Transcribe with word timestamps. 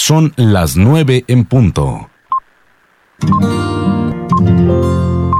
Son 0.00 0.32
las 0.36 0.76
9 0.76 1.24
en 1.26 1.44
punto. 1.44 2.08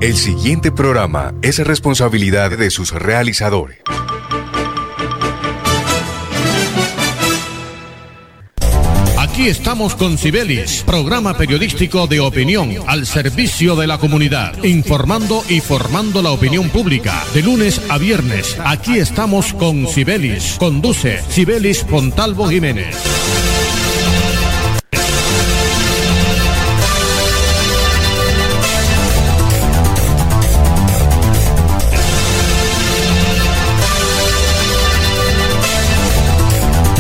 El 0.03 0.17
siguiente 0.17 0.73
programa 0.73 1.33
es 1.43 1.65
responsabilidad 1.65 2.51
de 2.51 2.69
sus 2.71 2.91
realizadores. 2.91 3.79
Aquí 9.17 9.47
estamos 9.47 9.95
con 9.95 10.19
Cibelis, 10.19 10.83
programa 10.85 11.35
periodístico 11.35 12.09
de 12.09 12.19
opinión 12.19 12.71
al 12.89 13.07
servicio 13.07 13.77
de 13.77 13.87
la 13.87 13.99
comunidad, 13.99 14.65
informando 14.65 15.45
y 15.49 15.61
formando 15.61 16.21
la 16.21 16.33
opinión 16.33 16.69
pública. 16.69 17.25
De 17.33 17.43
lunes 17.43 17.81
a 17.89 17.97
viernes, 17.97 18.59
aquí 18.65 18.99
estamos 18.99 19.55
con 19.55 19.87
Cibelis. 19.87 20.57
Conduce 20.59 21.23
Cibelis 21.31 21.85
Pontalvo 21.85 22.49
Jiménez. 22.49 22.97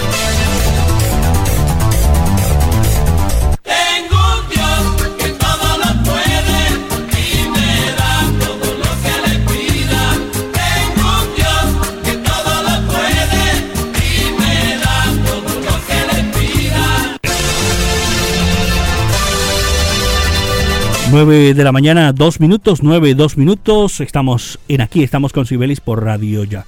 9 21.11 21.53
de 21.53 21.63
la 21.65 21.73
mañana, 21.73 22.13
2 22.13 22.39
minutos, 22.39 22.83
9, 22.83 23.15
2 23.15 23.37
minutos. 23.37 23.99
Estamos 23.99 24.59
en 24.69 24.79
aquí, 24.79 25.03
estamos 25.03 25.33
con 25.33 25.45
Cibelis 25.45 25.81
por 25.81 26.05
Radio 26.05 26.45
Ya. 26.45 26.65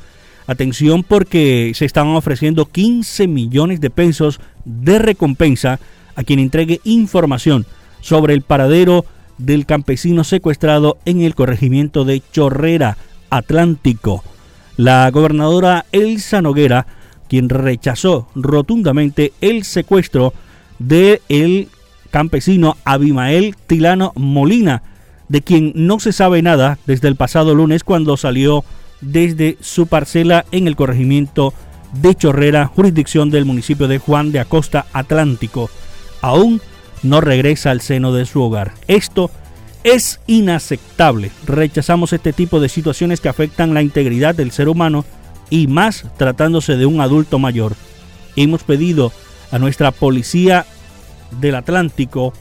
Atención 0.47 1.03
porque 1.03 1.71
se 1.73 1.85
están 1.85 2.07
ofreciendo 2.07 2.65
15 2.65 3.27
millones 3.27 3.79
de 3.79 3.89
pesos 3.89 4.41
de 4.65 4.99
recompensa 4.99 5.79
a 6.17 6.25
quien 6.25 6.39
entregue 6.39 6.81
información 6.83 7.65
sobre 8.01 8.33
el 8.33 8.41
paradero 8.41 9.05
del 9.37 9.65
campesino 9.65 10.25
secuestrado 10.25 10.97
en 11.05 11.21
el 11.21 11.35
corregimiento 11.35 12.03
de 12.03 12.21
Chorrera, 12.33 12.97
Atlántico. 13.29 14.25
La 14.75 15.09
gobernadora 15.09 15.85
Elsa 15.93 16.41
Noguera, 16.41 16.85
quien 17.29 17.47
rechazó 17.47 18.27
rotundamente 18.35 19.31
el 19.39 19.63
secuestro 19.63 20.33
de 20.79 21.21
el 21.29 21.69
campesino 22.13 22.78
Abimael 22.85 23.56
Tilano 23.66 24.13
Molina, 24.16 24.84
de 25.29 25.41
quien 25.41 25.72
no 25.74 26.00
se 26.00 26.13
sabe 26.13 26.44
nada 26.44 26.78
desde 26.85 27.07
el 27.07 27.16
pasado 27.16 27.56
lunes 27.56 27.84
cuando 27.84 28.18
salió 28.18 28.63
desde 29.01 29.57
su 29.62 29.88
parcela 29.88 30.46
en 30.52 30.68
el 30.68 30.75
corregimiento 30.75 31.56
de 31.91 32.13
Chorrera, 32.13 32.68
jurisdicción 32.68 33.31
del 33.31 33.46
municipio 33.46 33.88
de 33.88 33.97
Juan 33.97 34.31
de 34.31 34.40
Acosta 34.40 34.85
Atlántico. 34.94 35.72
Aún 36.22 36.62
no 37.02 37.19
regresa 37.19 37.72
al 37.72 37.81
seno 37.81 38.13
de 38.13 38.28
su 38.28 38.44
hogar. 38.44 38.73
Esto 38.88 39.31
es 39.84 40.19
inaceptable. 40.28 41.31
Rechazamos 41.47 42.13
este 42.13 42.31
tipo 42.31 42.59
de 42.59 42.69
situaciones 42.69 43.22
que 43.22 43.29
afectan 43.29 43.73
la 43.73 43.81
integridad 43.81 44.35
del 44.35 44.52
ser 44.52 44.69
humano 44.69 45.03
y 45.50 45.66
más 45.66 46.06
tratándose 46.18 46.78
de 46.78 46.85
un 46.85 47.02
adulto 47.02 47.40
mayor. 47.40 47.73
Hemos 48.35 48.62
pedido 48.62 49.12
a 49.52 49.57
nuestra 49.57 49.90
policía 49.90 50.68
del 51.39 51.55
Atlántico 51.55 52.33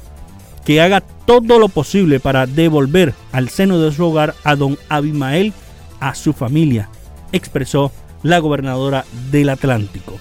que 0.64 0.80
haga 0.80 1.00
todo 1.00 1.58
lo 1.58 1.68
posible 1.68 2.20
para 2.20 2.46
devolver 2.46 3.14
al 3.32 3.48
seno 3.48 3.78
de 3.78 3.92
su 3.92 4.04
hogar 4.04 4.34
a 4.44 4.56
don 4.56 4.78
Abimael 4.88 5.52
a 6.00 6.14
su 6.14 6.32
familia, 6.32 6.88
expresó 7.32 7.92
la 8.22 8.38
gobernadora 8.38 9.04
del 9.30 9.48
Atlántico. 9.48 10.18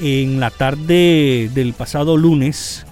En 0.00 0.40
la 0.40 0.50
tarde 0.50 1.50
del 1.54 1.74
pasado 1.74 2.16
lunes 2.16 2.86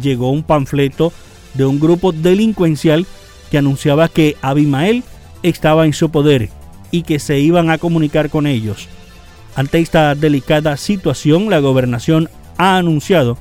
llegó 0.00 0.30
un 0.30 0.42
panfleto 0.42 1.12
de 1.54 1.64
un 1.64 1.80
grupo 1.80 2.12
delincuencial 2.12 3.06
que 3.50 3.58
anunciaba 3.58 4.08
que 4.08 4.36
Abimael 4.42 5.04
estaba 5.42 5.86
en 5.86 5.92
su 5.92 6.10
poder 6.10 6.50
y 6.90 7.02
que 7.02 7.18
se 7.18 7.38
iban 7.38 7.70
a 7.70 7.78
comunicar 7.78 8.30
con 8.30 8.46
ellos. 8.46 8.88
Ante 9.56 9.78
esta 9.78 10.14
delicada 10.14 10.76
situación, 10.76 11.50
la 11.50 11.60
gobernación 11.60 12.28
ha 12.56 12.76
anunciado 12.76 13.36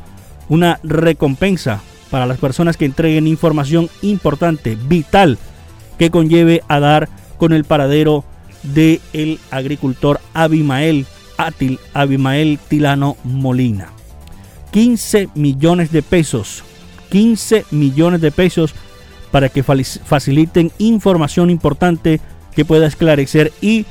una 0.54 0.80
recompensa 0.84 1.82
para 2.12 2.28
las 2.28 2.38
personas 2.38 2.78
que 2.78 2.86
entreguen 2.86 3.26
información 3.26 3.90
importante, 4.04 4.78
vital, 4.88 5.40
que 5.98 6.12
conlleve 6.12 6.62
a 6.68 6.80
dar 6.80 7.10
con 7.38 7.54
el 7.54 7.64
paradero 7.64 8.24
del 8.62 9.02
el 9.14 9.40
agricultor 9.50 10.22
Abimael 10.36 11.08
Atil, 11.38 11.80
Abimael 11.96 12.60
Tilano 12.68 13.18
Molina. 13.24 13.90
15 14.70 15.30
millones 15.34 15.92
de 15.92 16.04
pesos, 16.04 16.64
15 17.10 17.66
millones 17.72 18.22
de 18.22 18.32
pesos 18.32 18.76
para 19.32 19.50
que 19.50 19.64
faciliten 19.64 20.72
información 20.78 21.50
importante 21.50 22.22
que 22.56 22.64
pueda 22.64 22.86
esclarecer 22.86 23.52
y 23.60 23.88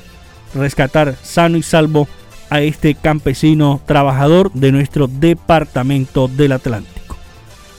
rescatar 0.54 1.16
sano 1.24 1.56
y 1.56 1.62
salvo 1.62 2.06
a 2.52 2.60
este 2.60 2.94
campesino 2.94 3.80
trabajador 3.86 4.52
de 4.52 4.72
nuestro 4.72 5.08
departamento 5.08 6.28
del 6.28 6.52
Atlántico. 6.52 7.16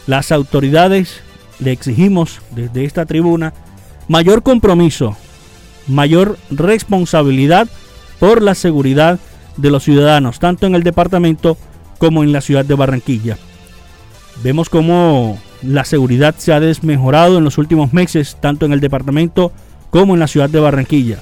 Las 0.07 0.31
autoridades 0.31 1.21
le 1.59 1.71
exigimos 1.71 2.41
desde 2.49 2.83
esta 2.83 3.05
tribuna 3.05 3.53
mayor 4.07 4.41
compromiso, 4.41 5.15
mayor 5.85 6.39
responsabilidad 6.49 7.67
por 8.19 8.41
la 8.41 8.55
seguridad 8.55 9.19
de 9.57 9.69
los 9.69 9.83
ciudadanos, 9.83 10.39
tanto 10.39 10.65
en 10.65 10.73
el 10.73 10.81
departamento 10.81 11.55
como 11.99 12.23
en 12.23 12.31
la 12.31 12.41
ciudad 12.41 12.65
de 12.65 12.73
Barranquilla. 12.73 13.37
Vemos 14.41 14.69
cómo 14.69 15.37
la 15.61 15.85
seguridad 15.85 16.33
se 16.35 16.51
ha 16.51 16.59
desmejorado 16.59 17.37
en 17.37 17.43
los 17.43 17.59
últimos 17.59 17.93
meses, 17.93 18.37
tanto 18.41 18.65
en 18.65 18.73
el 18.73 18.79
departamento 18.79 19.51
como 19.91 20.15
en 20.15 20.19
la 20.19 20.27
ciudad 20.27 20.49
de 20.49 20.59
Barranquilla. 20.59 21.19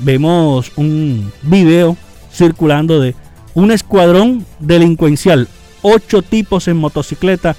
Vemos 0.00 0.72
un 0.74 1.32
video 1.42 1.96
circulando 2.38 3.00
de 3.00 3.14
un 3.54 3.70
escuadrón 3.70 4.46
delincuencial, 4.60 5.48
ocho 5.82 6.22
tipos 6.22 6.68
en 6.68 6.76
motocicleta 6.76 7.56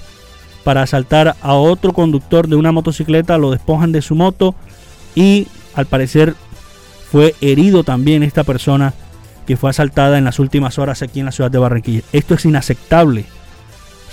para 0.64 0.82
asaltar 0.82 1.36
a 1.40 1.54
otro 1.54 1.92
conductor 1.92 2.48
de 2.48 2.56
una 2.56 2.72
motocicleta, 2.72 3.38
lo 3.38 3.50
despojan 3.50 3.92
de 3.92 4.02
su 4.02 4.14
moto 4.14 4.54
y 5.14 5.46
Al 5.74 5.86
parecer 5.86 6.34
fue 7.10 7.34
herido 7.40 7.84
también 7.84 8.22
esta 8.22 8.44
persona 8.44 8.92
que 9.46 9.56
fue 9.56 9.70
asaltada 9.70 10.18
en 10.18 10.24
las 10.24 10.38
últimas 10.38 10.78
horas 10.78 11.02
aquí 11.02 11.20
en 11.20 11.26
la 11.26 11.32
ciudad 11.32 11.50
de 11.50 11.58
Barranquilla. 11.58 12.02
Esto 12.12 12.34
es 12.34 12.44
inaceptable. 12.44 13.24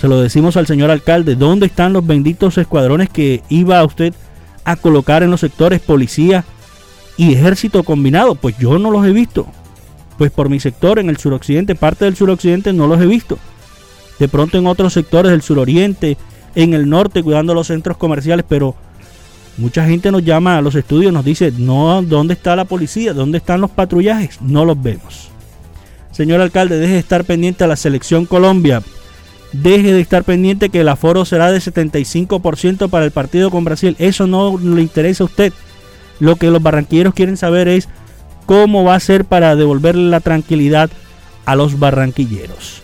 Se 0.00 0.08
lo 0.08 0.20
decimos 0.20 0.56
al 0.56 0.66
señor 0.66 0.90
alcalde. 0.90 1.34
¿Dónde 1.34 1.66
están 1.66 1.92
los 1.92 2.06
benditos 2.06 2.58
escuadrones 2.58 3.08
que 3.08 3.42
iba 3.48 3.84
usted 3.84 4.14
a 4.64 4.76
colocar 4.76 5.22
en 5.22 5.30
los 5.30 5.40
sectores 5.40 5.80
policía 5.80 6.44
y 7.16 7.34
ejército 7.34 7.82
combinado? 7.82 8.36
Pues 8.36 8.56
yo 8.58 8.78
no 8.78 8.90
los 8.90 9.04
he 9.06 9.12
visto. 9.12 9.46
Pues 10.18 10.30
por 10.32 10.48
mi 10.48 10.60
sector, 10.60 10.98
en 10.98 11.08
el 11.08 11.16
suroccidente, 11.16 11.76
parte 11.76 12.04
del 12.04 12.16
suroccidente, 12.16 12.72
no 12.72 12.86
los 12.86 13.00
he 13.00 13.06
visto. 13.06 13.38
De 14.18 14.28
pronto 14.28 14.58
en 14.58 14.66
otros 14.66 14.92
sectores 14.92 15.30
del 15.30 15.42
suroriente, 15.42 16.18
en 16.56 16.74
el 16.74 16.88
norte, 16.88 17.22
cuidando 17.22 17.54
los 17.54 17.68
centros 17.68 17.96
comerciales, 17.96 18.44
pero 18.46 18.74
mucha 19.56 19.86
gente 19.86 20.10
nos 20.10 20.24
llama 20.24 20.58
a 20.58 20.60
los 20.60 20.74
estudios, 20.74 21.12
nos 21.12 21.24
dice, 21.24 21.52
no, 21.56 22.02
¿dónde 22.02 22.34
está 22.34 22.56
la 22.56 22.64
policía? 22.64 23.14
¿Dónde 23.14 23.38
están 23.38 23.60
los 23.60 23.70
patrullajes? 23.70 24.40
No 24.42 24.64
los 24.64 24.82
vemos. 24.82 25.30
Señor 26.10 26.40
alcalde, 26.40 26.78
deje 26.78 26.94
de 26.94 26.98
estar 26.98 27.24
pendiente 27.24 27.62
a 27.62 27.68
la 27.68 27.76
selección 27.76 28.26
Colombia. 28.26 28.82
Deje 29.52 29.92
de 29.92 30.00
estar 30.00 30.24
pendiente 30.24 30.68
que 30.68 30.80
el 30.80 30.88
aforo 30.88 31.24
será 31.24 31.52
de 31.52 31.58
75% 31.58 32.90
para 32.90 33.04
el 33.04 33.12
partido 33.12 33.52
con 33.52 33.64
Brasil. 33.64 33.94
Eso 34.00 34.26
no 34.26 34.58
le 34.58 34.82
interesa 34.82 35.22
a 35.22 35.26
usted. 35.26 35.52
Lo 36.18 36.34
que 36.34 36.50
los 36.50 36.60
barranquilleros 36.60 37.14
quieren 37.14 37.36
saber 37.36 37.68
es 37.68 37.88
cómo 38.48 38.82
va 38.82 38.94
a 38.94 39.00
ser 39.00 39.26
para 39.26 39.56
devolverle 39.56 40.08
la 40.08 40.20
tranquilidad 40.20 40.88
a 41.44 41.54
los 41.54 41.78
barranquilleros. 41.78 42.82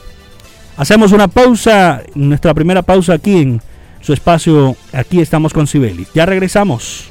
Hacemos 0.77 1.13
una 1.13 1.27
pausa, 1.27 2.03
nuestra 2.15 2.53
primera 2.53 2.83
pausa 2.83 3.15
aquí 3.15 3.39
en 3.39 3.63
su 4.03 4.13
espacio. 4.13 4.77
Aquí 4.93 5.23
estamos 5.23 5.55
con 5.55 5.67
Sibelis. 5.67 6.09
Ya 6.13 6.27
regresamos. 6.27 7.09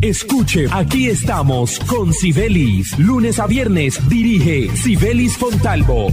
Escuche, 0.00 0.66
aquí 0.70 1.08
estamos 1.08 1.80
con 1.80 2.12
Sibelis. 2.12 2.96
Lunes 2.96 3.40
a 3.40 3.48
viernes 3.48 3.98
dirige 4.08 4.68
Sibelis 4.76 5.36
Fontalvo. 5.36 6.12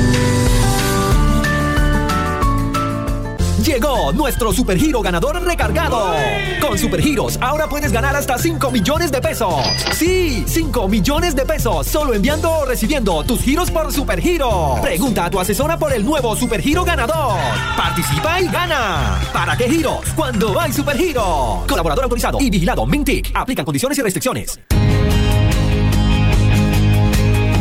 Llegó 3.63 4.11
nuestro 4.11 4.51
supergiro 4.51 5.01
ganador 5.01 5.39
recargado. 5.43 6.15
Con 6.59 6.79
supergiros 6.79 7.37
ahora 7.41 7.69
puedes 7.69 7.91
ganar 7.91 8.15
hasta 8.15 8.37
5 8.37 8.71
millones 8.71 9.11
de 9.11 9.21
pesos. 9.21 9.53
Sí, 9.93 10.43
5 10.47 10.87
millones 10.87 11.35
de 11.35 11.45
pesos 11.45 11.85
solo 11.85 12.15
enviando 12.15 12.49
o 12.49 12.65
recibiendo 12.65 13.23
tus 13.23 13.41
giros 13.41 13.69
por 13.69 13.93
supergiro. 13.93 14.77
Pregunta 14.81 15.25
a 15.25 15.29
tu 15.29 15.39
asesora 15.39 15.77
por 15.77 15.93
el 15.93 16.03
nuevo 16.03 16.35
supergiro 16.35 16.83
ganador. 16.83 17.37
Participa 17.77 18.41
y 18.41 18.47
gana. 18.47 19.19
¿Para 19.31 19.55
qué 19.55 19.69
giros? 19.69 20.07
Cuando 20.15 20.59
hay 20.59 20.73
supergiro. 20.73 21.63
Colaborador 21.67 22.05
autorizado 22.05 22.39
y 22.41 22.49
vigilado 22.49 22.87
Mintic. 22.87 23.31
Aplican 23.35 23.63
condiciones 23.63 23.97
y 23.99 24.01
restricciones. 24.01 24.59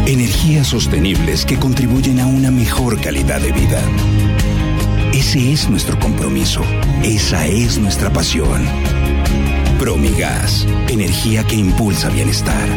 Energías 0.06 0.66
sostenibles 0.66 1.44
que 1.44 1.58
contribuyen 1.58 2.20
a 2.20 2.26
una 2.26 2.50
mejor 2.50 3.00
calidad 3.00 3.40
de 3.40 3.52
vida. 3.52 3.80
Ese 5.12 5.52
es 5.52 5.68
nuestro 5.68 5.98
compromiso. 5.98 6.62
Esa 7.02 7.44
es 7.46 7.78
nuestra 7.78 8.12
pasión. 8.12 8.64
Promigas, 9.78 10.66
energía 10.88 11.44
que 11.44 11.56
impulsa 11.56 12.08
bienestar. 12.10 12.68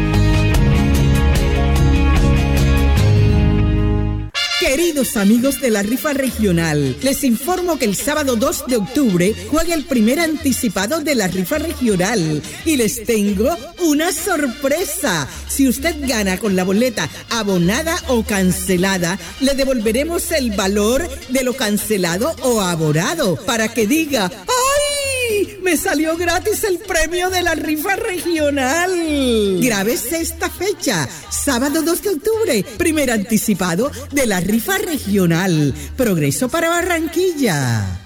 Queridos 4.75 5.17
amigos 5.17 5.61
de 5.61 5.69
la 5.69 5.83
rifa 5.83 6.13
regional, 6.13 6.97
les 7.03 7.23
informo 7.23 7.77
que 7.77 7.85
el 7.85 7.95
sábado 7.95 8.35
2 8.35 8.65
de 8.65 8.77
octubre 8.77 9.35
juega 9.51 9.75
el 9.75 9.85
primer 9.85 10.19
anticipado 10.19 10.99
de 11.01 11.13
la 11.13 11.27
rifa 11.27 11.59
regional 11.59 12.41
y 12.65 12.75
les 12.77 13.03
tengo 13.03 13.55
una 13.83 14.11
sorpresa. 14.11 15.27
Si 15.47 15.67
usted 15.67 15.95
gana 16.07 16.39
con 16.39 16.55
la 16.55 16.63
boleta 16.63 17.07
abonada 17.29 18.01
o 18.07 18.23
cancelada, 18.23 19.19
le 19.41 19.53
devolveremos 19.53 20.31
el 20.31 20.49
valor 20.53 21.07
de 21.29 21.43
lo 21.43 21.53
cancelado 21.53 22.35
o 22.41 22.59
aborado 22.59 23.35
para 23.45 23.71
que 23.71 23.85
diga, 23.85 24.31
Me 25.61 25.77
salió 25.77 26.17
gratis 26.17 26.63
el 26.63 26.79
premio 26.79 27.29
de 27.29 27.41
la 27.41 27.55
rifa 27.55 27.95
regional. 27.95 28.91
Grábese 29.61 30.21
esta 30.21 30.49
fecha, 30.49 31.07
sábado 31.29 31.81
2 31.81 32.01
de 32.01 32.09
octubre, 32.09 32.65
primer 32.77 33.11
anticipado 33.11 33.91
de 34.11 34.25
la 34.25 34.39
rifa 34.39 34.77
regional. 34.77 35.73
Progreso 35.95 36.49
para 36.49 36.69
Barranquilla. 36.69 38.02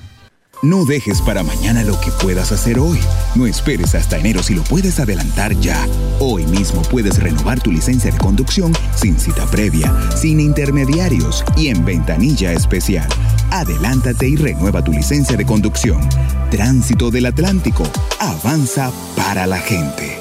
No 0.63 0.85
dejes 0.85 1.21
para 1.21 1.43
mañana 1.43 1.83
lo 1.83 1.99
que 2.01 2.09
puedas 2.11 2.51
hacer 2.51 2.79
hoy. 2.79 2.97
No 3.35 3.45
esperes 3.45 3.93
hasta 3.93 4.17
enero 4.17 4.41
si 4.41 4.55
lo 4.55 4.63
puedes 4.63 4.99
adelantar 4.99 5.53
ya. 5.59 5.87
Hoy 6.19 6.47
mismo 6.47 6.81
puedes 6.81 7.21
renovar 7.21 7.59
tu 7.59 7.71
licencia 7.71 8.11
de 8.11 8.17
conducción 8.17 8.73
sin 8.95 9.19
cita 9.19 9.45
previa, 9.45 9.93
sin 10.15 10.39
intermediarios 10.39 11.43
y 11.55 11.67
en 11.67 11.85
ventanilla 11.85 12.53
especial. 12.53 13.07
Adelántate 13.51 14.27
y 14.27 14.35
renueva 14.35 14.83
tu 14.83 14.91
licencia 14.91 15.37
de 15.37 15.45
conducción. 15.45 16.01
Tránsito 16.49 17.11
del 17.11 17.27
Atlántico. 17.27 17.83
Avanza 18.19 18.91
para 19.15 19.45
la 19.45 19.59
gente. 19.59 20.17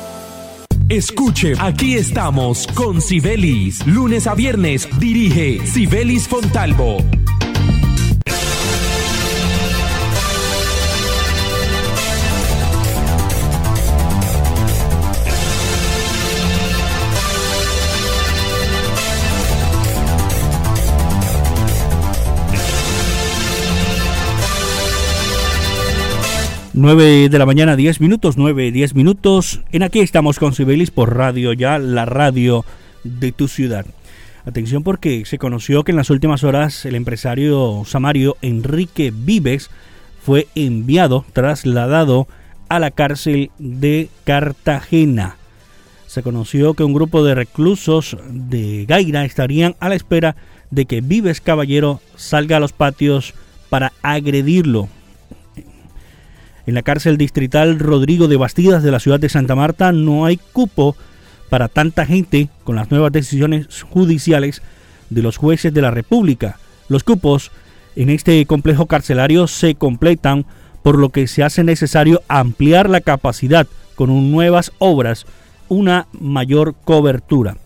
Escuche, 0.91 1.55
aquí 1.59 1.95
estamos 1.95 2.67
con 2.69 3.01
Sibelis. 3.01 3.87
Lunes 3.87 4.27
a 4.27 4.35
viernes 4.35 4.87
dirige 5.01 5.67
Sibelis 5.67 6.29
Fontalvo. 6.29 6.99
9 26.79 27.31
de 27.31 27.39
la 27.39 27.47
mañana, 27.47 27.75
10 27.75 28.03
minutos, 28.03 28.37
9, 28.37 28.71
10 28.71 28.95
minutos. 28.95 29.63
En 29.73 29.83
aquí 29.83 30.01
estamos 30.01 30.39
con 30.39 30.53
Cibelis 30.53 30.91
por 30.91 31.17
Radio 31.17 31.55
Ya, 31.55 31.79
la 31.79 32.05
radio 32.05 32.67
de 33.03 33.33
tu 33.33 33.49
ciudad. 33.49 33.87
Atención 34.45 34.83
porque 34.83 35.25
se 35.25 35.39
conoció 35.39 35.85
que 35.85 35.93
en 35.93 35.97
las 35.97 36.11
últimas 36.11 36.45
horas 36.45 36.85
el 36.85 36.95
empresario 36.95 37.85
samario 37.87 38.37
Enrique 38.43 39.11
Vives 39.11 39.71
fue 40.23 40.49
enviado, 40.55 41.25
trasladado 41.33 42.29
a 42.69 42.79
la 42.79 42.91
cárcel 42.91 43.51
de 43.59 44.11
Cartagena. 44.25 45.37
Se 46.07 46.23
conoció 46.23 46.75
que 46.75 46.85
un 46.85 46.93
grupo 46.93 47.25
de 47.25 47.35
reclusos 47.35 48.19
de 48.29 48.85
Gaira 48.87 49.25
estarían 49.25 49.77
a 49.81 49.89
la 49.89 49.95
espera 49.95 50.37
de 50.71 50.85
que 50.85 51.01
Vives 51.01 51.41
Caballero 51.41 52.03
salga 52.17 52.59
a 52.59 52.61
los 52.61 52.75
patios 52.75 53.33
para 53.71 53.95
agredirlo 54.03 54.91
en 56.67 56.75
la 56.75 56.83
cárcel 56.83 57.17
distrital 57.17 57.79
Rodrigo 57.79 58.29
de 58.29 58.37
Bastidas 58.37 58.83
de 58.83 58.91
la 58.91 59.01
ciudad 59.01 59.21
de 59.21 59.29
Santa 59.29 59.55
Marta 59.55 59.93
no 59.93 60.25
hay 60.25 60.37
cupo 60.37 60.97
para 61.49 61.69
tanta 61.69 62.05
gente 62.05 62.49
con 62.65 62.77
las 62.77 62.91
nuevas 62.91 63.13
decisiones 63.13 63.83
judiciales 63.83 64.63
de 65.11 65.23
los 65.23 65.37
jueces 65.37 65.73
de 65.73 65.83
la 65.83 65.93
República. 65.93 66.59
Los 66.89 67.05
cupos 67.05 67.53
en 67.95 68.11
este 68.11 68.45
complejo 68.47 68.87
carcelario 68.87 69.47
se 69.47 69.77
completan 69.77 70.45
por 70.83 70.99
lo 70.99 71.11
que 71.11 71.29
se 71.29 71.45
hace 71.45 71.65
necesario 71.65 72.23
ampliar 72.29 72.91
la 72.91 73.01
capacidad 73.01 73.67
con 73.95 74.31
nuevas 74.31 74.73
obras, 74.79 75.25
una 75.69 76.07
mayor 76.13 76.75
cobertura. 76.85 77.57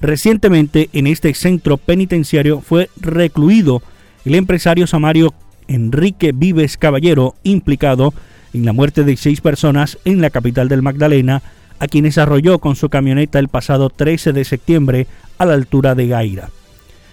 Recientemente 0.00 0.88
en 0.92 1.06
este 1.06 1.32
centro 1.34 1.76
penitenciario 1.76 2.60
fue 2.60 2.90
recluido 3.00 3.82
el 4.24 4.34
empresario 4.34 4.86
samario 4.86 5.32
Enrique 5.74 6.32
Vives 6.32 6.76
Caballero, 6.76 7.34
implicado 7.42 8.14
en 8.52 8.64
la 8.64 8.72
muerte 8.72 9.04
de 9.04 9.16
seis 9.16 9.40
personas 9.40 9.98
en 10.04 10.20
la 10.20 10.30
capital 10.30 10.68
del 10.68 10.82
Magdalena, 10.82 11.42
a 11.78 11.88
quienes 11.88 12.18
arrolló 12.18 12.58
con 12.58 12.76
su 12.76 12.88
camioneta 12.88 13.38
el 13.38 13.48
pasado 13.48 13.90
13 13.90 14.32
de 14.32 14.44
septiembre 14.44 15.06
a 15.38 15.46
la 15.46 15.54
altura 15.54 15.94
de 15.94 16.06
Gaira. 16.06 16.50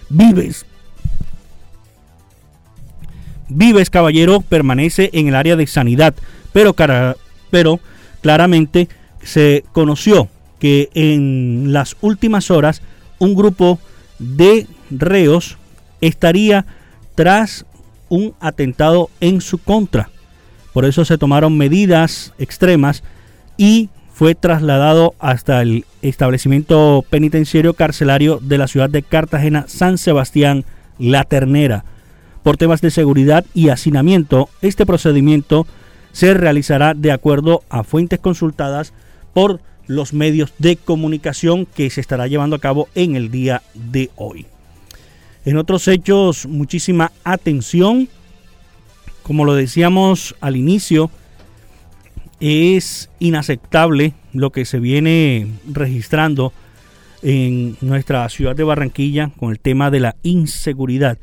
Vives. 0.08 0.66
Vives 3.48 3.90
Caballero 3.90 4.40
permanece 4.42 5.10
en 5.12 5.28
el 5.28 5.34
área 5.34 5.56
de 5.56 5.66
sanidad, 5.66 6.14
pero, 6.52 6.74
pero 7.50 7.80
claramente 8.20 8.88
se 9.22 9.64
conoció 9.72 10.28
que 10.60 10.90
en 10.94 11.72
las 11.72 11.96
últimas 12.00 12.50
horas 12.50 12.82
un 13.18 13.34
grupo 13.34 13.80
de 14.18 14.66
reos 14.90 15.56
estaría 16.00 16.66
tras 17.14 17.66
un 18.10 18.34
atentado 18.40 19.08
en 19.20 19.40
su 19.40 19.56
contra. 19.56 20.10
Por 20.74 20.84
eso 20.84 21.06
se 21.06 21.16
tomaron 21.16 21.56
medidas 21.56 22.34
extremas 22.38 23.02
y 23.56 23.88
fue 24.12 24.34
trasladado 24.34 25.14
hasta 25.18 25.62
el 25.62 25.86
establecimiento 26.02 27.02
penitenciario 27.08 27.72
carcelario 27.72 28.38
de 28.42 28.58
la 28.58 28.68
ciudad 28.68 28.90
de 28.90 29.02
Cartagena, 29.02 29.64
San 29.66 29.96
Sebastián, 29.96 30.66
La 30.98 31.24
Ternera. 31.24 31.86
Por 32.42 32.58
temas 32.58 32.82
de 32.82 32.90
seguridad 32.90 33.46
y 33.54 33.70
hacinamiento, 33.70 34.50
este 34.60 34.84
procedimiento 34.84 35.66
se 36.12 36.34
realizará 36.34 36.92
de 36.92 37.12
acuerdo 37.12 37.62
a 37.70 37.82
fuentes 37.82 38.18
consultadas 38.18 38.92
por 39.32 39.60
los 39.86 40.12
medios 40.12 40.52
de 40.58 40.76
comunicación 40.76 41.66
que 41.66 41.90
se 41.90 42.00
estará 42.00 42.26
llevando 42.26 42.56
a 42.56 42.60
cabo 42.60 42.88
en 42.94 43.16
el 43.16 43.30
día 43.30 43.62
de 43.74 44.10
hoy. 44.16 44.46
En 45.44 45.56
otros 45.56 45.88
hechos, 45.88 46.46
muchísima 46.46 47.12
atención. 47.24 48.08
Como 49.22 49.46
lo 49.46 49.54
decíamos 49.54 50.34
al 50.40 50.56
inicio, 50.56 51.10
es 52.40 53.10
inaceptable 53.20 54.12
lo 54.34 54.50
que 54.50 54.66
se 54.66 54.80
viene 54.80 55.46
registrando 55.66 56.52
en 57.22 57.76
nuestra 57.80 58.28
ciudad 58.28 58.54
de 58.54 58.64
Barranquilla 58.64 59.30
con 59.38 59.50
el 59.50 59.60
tema 59.60 59.90
de 59.90 60.00
la 60.00 60.16
inseguridad. 60.22 61.18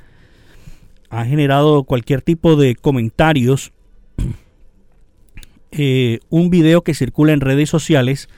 Ha 1.10 1.26
generado 1.26 1.84
cualquier 1.84 2.22
tipo 2.22 2.56
de 2.56 2.76
comentarios. 2.76 3.72
Eh, 5.80 6.20
un 6.30 6.50
video 6.50 6.82
que 6.82 6.94
circula 6.94 7.34
en 7.34 7.42
redes 7.42 7.70
sociales 7.70 8.30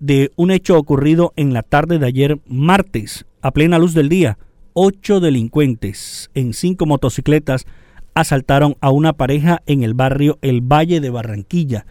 de 0.00 0.32
un 0.34 0.50
hecho 0.50 0.76
ocurrido 0.76 1.32
en 1.36 1.54
la 1.54 1.62
tarde 1.62 2.00
de 2.00 2.06
ayer 2.06 2.38
martes, 2.44 3.24
a 3.40 3.52
plena 3.52 3.78
luz 3.78 3.94
del 3.94 4.08
día 4.08 4.36
ocho 4.82 5.20
delincuentes 5.20 6.30
en 6.34 6.54
cinco 6.54 6.86
motocicletas 6.86 7.66
asaltaron 8.14 8.78
a 8.80 8.88
una 8.88 9.12
pareja 9.12 9.60
en 9.66 9.82
el 9.82 9.92
barrio 9.92 10.38
El 10.40 10.62
Valle 10.62 11.00
de 11.00 11.10
Barranquilla. 11.10 11.84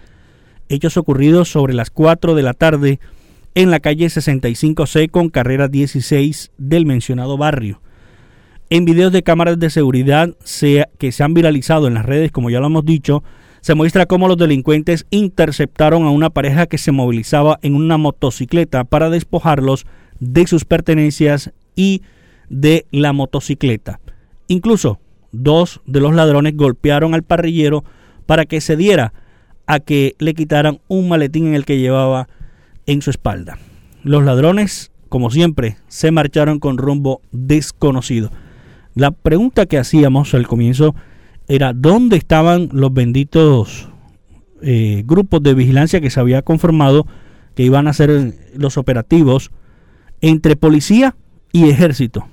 Hechos 0.69 0.97
ocurridos 0.97 1.51
sobre 1.51 1.75
las 1.75 1.91
4 1.91 2.33
de 2.33 2.41
la 2.41 2.55
tarde 2.55 2.99
en 3.53 3.69
la 3.69 3.79
calle 3.79 4.07
65C 4.07 5.11
con 5.11 5.29
carrera 5.29 5.67
16 5.67 6.49
del 6.57 6.87
mencionado 6.87 7.37
barrio. 7.37 7.79
En 8.71 8.85
videos 8.85 9.13
de 9.13 9.21
cámaras 9.21 9.59
de 9.59 9.69
seguridad 9.69 10.35
que 10.97 11.11
se 11.11 11.23
han 11.23 11.35
viralizado 11.35 11.85
en 11.85 11.93
las 11.93 12.07
redes, 12.07 12.31
como 12.31 12.49
ya 12.49 12.59
lo 12.59 12.65
hemos 12.65 12.85
dicho, 12.85 13.23
se 13.61 13.75
muestra 13.75 14.07
cómo 14.07 14.27
los 14.27 14.37
delincuentes 14.37 15.05
interceptaron 15.11 16.05
a 16.05 16.09
una 16.09 16.31
pareja 16.31 16.65
que 16.65 16.79
se 16.79 16.91
movilizaba 16.91 17.59
en 17.61 17.75
una 17.75 17.99
motocicleta 17.99 18.83
para 18.83 19.11
despojarlos 19.11 19.85
de 20.19 20.47
sus 20.47 20.65
pertenencias 20.65 21.51
y 21.75 22.01
de 22.49 22.85
la 22.91 23.13
motocicleta. 23.13 23.99
Incluso 24.47 24.99
dos 25.31 25.81
de 25.85 25.99
los 25.99 26.13
ladrones 26.13 26.55
golpearon 26.55 27.13
al 27.13 27.23
parrillero 27.23 27.83
para 28.25 28.45
que 28.45 28.61
se 28.61 28.75
diera 28.75 29.13
a 29.67 29.79
que 29.79 30.15
le 30.19 30.33
quitaran 30.33 30.79
un 30.87 31.07
maletín 31.07 31.47
en 31.47 31.53
el 31.53 31.65
que 31.65 31.79
llevaba 31.79 32.27
en 32.85 33.01
su 33.01 33.11
espalda. 33.11 33.57
Los 34.03 34.23
ladrones, 34.23 34.91
como 35.09 35.29
siempre, 35.29 35.77
se 35.87 36.11
marcharon 36.11 36.59
con 36.59 36.77
rumbo 36.77 37.21
desconocido. 37.31 38.31
La 38.95 39.11
pregunta 39.11 39.67
que 39.67 39.77
hacíamos 39.77 40.33
al 40.33 40.47
comienzo 40.47 40.95
era 41.47 41.73
dónde 41.73 42.17
estaban 42.17 42.69
los 42.71 42.93
benditos 42.93 43.89
eh, 44.61 45.03
grupos 45.05 45.43
de 45.43 45.53
vigilancia 45.53 46.01
que 46.01 46.09
se 46.09 46.19
había 46.19 46.41
conformado 46.41 47.05
que 47.55 47.63
iban 47.63 47.87
a 47.87 47.91
hacer 47.91 48.33
los 48.55 48.77
operativos 48.77 49.51
entre 50.21 50.55
policía 50.55 51.15
y 51.51 51.69
ejército 51.69 52.27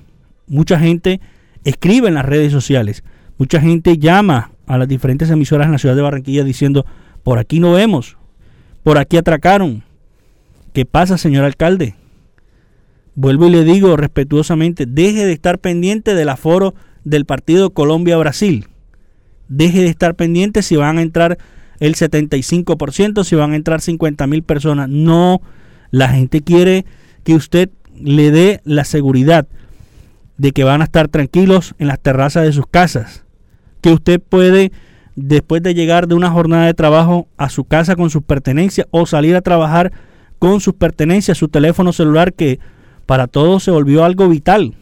mucha 0.46 0.78
gente 0.78 1.20
escribe 1.64 2.08
en 2.08 2.14
las 2.14 2.24
redes 2.24 2.52
sociales, 2.52 3.02
mucha 3.38 3.60
gente 3.60 3.98
llama 3.98 4.52
a 4.66 4.78
las 4.78 4.88
diferentes 4.88 5.30
emisoras 5.30 5.66
en 5.66 5.72
la 5.72 5.78
ciudad 5.78 5.96
de 5.96 6.02
Barranquilla 6.02 6.44
diciendo, 6.44 6.86
por 7.22 7.38
aquí 7.38 7.60
no 7.60 7.72
vemos, 7.72 8.16
por 8.82 8.98
aquí 8.98 9.16
atracaron. 9.16 9.82
¿Qué 10.72 10.84
pasa, 10.84 11.18
señor 11.18 11.44
alcalde? 11.44 11.94
Vuelvo 13.14 13.48
y 13.48 13.50
le 13.50 13.64
digo 13.64 13.96
respetuosamente, 13.96 14.84
deje 14.86 15.24
de 15.24 15.32
estar 15.32 15.58
pendiente 15.58 16.14
del 16.14 16.28
aforo 16.28 16.74
del 17.02 17.24
partido 17.24 17.70
Colombia-Brasil. 17.70 18.66
Deje 19.48 19.80
de 19.80 19.88
estar 19.88 20.16
pendiente 20.16 20.62
si 20.62 20.76
van 20.76 20.98
a 20.98 21.02
entrar 21.02 21.38
el 21.80 21.94
75%, 21.94 23.24
si 23.24 23.36
van 23.36 23.52
a 23.52 23.56
entrar 23.56 23.80
50 23.80 24.26
mil 24.26 24.42
personas. 24.42 24.88
No, 24.88 25.40
la 25.90 26.08
gente 26.08 26.42
quiere 26.42 26.84
que 27.24 27.34
usted 27.34 27.70
le 27.98 28.30
dé 28.30 28.60
la 28.64 28.84
seguridad 28.84 29.48
de 30.38 30.52
que 30.52 30.64
van 30.64 30.80
a 30.80 30.84
estar 30.84 31.08
tranquilos 31.08 31.74
en 31.78 31.88
las 31.88 32.00
terrazas 32.00 32.44
de 32.44 32.52
sus 32.52 32.66
casas, 32.66 33.24
que 33.80 33.92
usted 33.92 34.20
puede 34.20 34.72
después 35.14 35.62
de 35.62 35.74
llegar 35.74 36.08
de 36.08 36.14
una 36.14 36.30
jornada 36.30 36.66
de 36.66 36.74
trabajo 36.74 37.26
a 37.36 37.48
su 37.48 37.64
casa 37.64 37.96
con 37.96 38.10
sus 38.10 38.22
pertenencias 38.22 38.86
o 38.90 39.06
salir 39.06 39.34
a 39.34 39.40
trabajar 39.40 39.92
con 40.38 40.60
sus 40.60 40.74
pertenencias, 40.74 41.38
su 41.38 41.48
teléfono 41.48 41.92
celular 41.92 42.34
que 42.34 42.60
para 43.06 43.26
todos 43.26 43.64
se 43.64 43.70
volvió 43.70 44.04
algo 44.04 44.28
vital, 44.28 44.74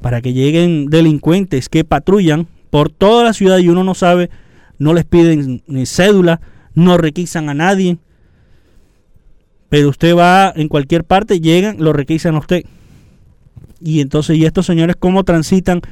para 0.00 0.22
que 0.22 0.32
lleguen 0.32 0.86
delincuentes 0.86 1.68
que 1.68 1.84
patrullan 1.84 2.46
por 2.70 2.90
toda 2.90 3.24
la 3.24 3.32
ciudad 3.32 3.58
y 3.58 3.68
uno 3.68 3.84
no 3.84 3.94
sabe, 3.94 4.30
no 4.78 4.94
les 4.94 5.04
piden 5.04 5.62
ni 5.66 5.86
cédula, 5.86 6.40
no 6.74 6.96
requisan 6.96 7.48
a 7.48 7.54
nadie, 7.54 7.98
pero 9.68 9.88
usted 9.88 10.16
va 10.16 10.52
en 10.54 10.68
cualquier 10.68 11.04
parte, 11.04 11.40
llegan, 11.40 11.76
lo 11.78 11.92
requisan 11.92 12.36
a 12.36 12.38
usted. 12.38 12.64
Y 13.80 14.00
entonces, 14.00 14.36
¿y 14.36 14.44
estos 14.44 14.66
señores 14.66 14.96
cómo 14.98 15.24
transitan 15.24 15.82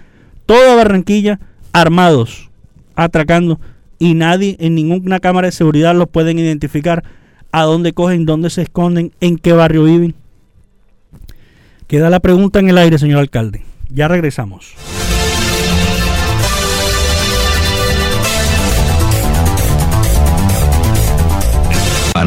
toda 0.46 0.74
Barranquilla 0.74 1.40
armados, 1.72 2.50
atracando? 2.94 3.60
Y 3.98 4.14
nadie 4.14 4.56
en 4.58 4.74
ninguna 4.74 5.20
cámara 5.20 5.46
de 5.46 5.52
seguridad 5.52 5.94
los 5.94 6.08
pueden 6.08 6.38
identificar 6.38 7.04
a 7.52 7.62
dónde 7.62 7.92
cogen, 7.92 8.26
dónde 8.26 8.50
se 8.50 8.62
esconden, 8.62 9.12
en 9.20 9.36
qué 9.38 9.52
barrio 9.52 9.84
viven. 9.84 10.14
Queda 11.86 12.10
la 12.10 12.20
pregunta 12.20 12.58
en 12.58 12.70
el 12.70 12.78
aire, 12.78 12.98
señor 12.98 13.20
alcalde. 13.20 13.62
Ya 13.90 14.08
regresamos. 14.08 14.74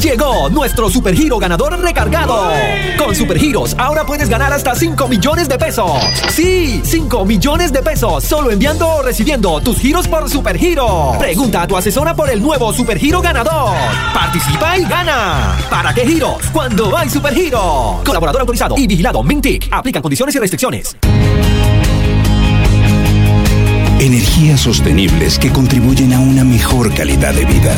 Llegó 0.00 0.48
nuestro 0.48 0.88
supergiro 0.88 1.38
ganador 1.38 1.78
recargado. 1.78 2.50
Con 2.96 3.14
supergiros 3.14 3.76
ahora 3.76 4.06
puedes 4.06 4.30
ganar 4.30 4.50
hasta 4.50 4.74
5 4.74 5.08
millones 5.08 5.46
de 5.46 5.58
pesos. 5.58 5.90
Sí, 6.30 6.80
5 6.82 7.26
millones 7.26 7.70
de 7.70 7.82
pesos 7.82 8.24
solo 8.24 8.50
enviando 8.50 8.88
o 8.88 9.02
recibiendo 9.02 9.60
tus 9.60 9.78
giros 9.78 10.08
por 10.08 10.30
supergiro. 10.30 11.12
Pregunta 11.18 11.62
a 11.62 11.66
tu 11.66 11.76
asesora 11.76 12.16
por 12.16 12.30
el 12.30 12.40
nuevo 12.40 12.72
supergiro 12.72 13.20
ganador. 13.20 13.74
Participa 14.14 14.78
y 14.78 14.84
gana. 14.84 15.58
¿Para 15.68 15.92
qué 15.92 16.06
giros? 16.06 16.46
Cuando 16.50 16.96
hay 16.96 17.10
supergiro. 17.10 18.00
Colaborador 18.02 18.40
autorizado 18.40 18.76
y 18.78 18.86
vigilado 18.86 19.22
Mintic. 19.22 19.68
Aplican 19.70 20.00
condiciones 20.00 20.34
y 20.34 20.38
restricciones. 20.38 20.96
Energías 24.00 24.60
sostenibles 24.60 25.38
que 25.38 25.52
contribuyen 25.52 26.14
a 26.14 26.20
una 26.20 26.42
mejor 26.42 26.94
calidad 26.94 27.34
de 27.34 27.44
vida. 27.44 27.74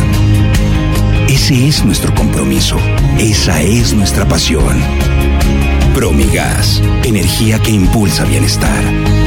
Ese 1.32 1.66
es 1.66 1.82
nuestro 1.82 2.14
compromiso. 2.14 2.76
Esa 3.18 3.62
es 3.62 3.94
nuestra 3.94 4.28
pasión. 4.28 4.78
Promigas, 5.94 6.82
energía 7.04 7.58
que 7.58 7.70
impulsa 7.70 8.26
bienestar. 8.26 9.21